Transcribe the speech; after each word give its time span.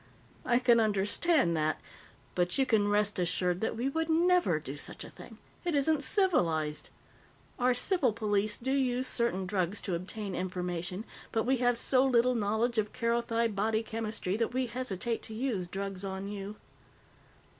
"I 0.45 0.57
can 0.57 0.79
understand 0.79 1.55
that. 1.57 1.79
But 2.33 2.57
you 2.57 2.65
can 2.65 2.87
rest 2.87 3.19
assured 3.19 3.61
that 3.61 3.77
we 3.77 3.87
would 3.87 4.09
never 4.09 4.59
do 4.59 4.75
such 4.75 5.03
a 5.03 5.11
thing. 5.11 5.37
It 5.63 5.75
isn't 5.75 6.01
civilized. 6.01 6.89
Our 7.59 7.75
civil 7.75 8.11
police 8.11 8.57
do 8.57 8.71
use 8.71 9.05
certain 9.05 9.45
drugs 9.45 9.79
to 9.81 9.93
obtain 9.93 10.33
information, 10.33 11.05
but 11.31 11.43
we 11.43 11.57
have 11.57 11.77
so 11.77 12.03
little 12.03 12.33
knowledge 12.33 12.79
of 12.79 12.93
Kerothi 12.93 13.49
body 13.53 13.83
chemistry 13.83 14.35
that 14.37 14.55
we 14.55 14.65
hesitate 14.65 15.21
to 15.21 15.35
use 15.35 15.67
drugs 15.67 16.03
on 16.03 16.27
you." 16.27 16.55